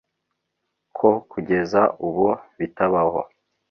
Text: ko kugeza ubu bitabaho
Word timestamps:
ko 0.97 1.09
kugeza 1.31 1.81
ubu 2.07 2.27
bitabaho 2.57 3.19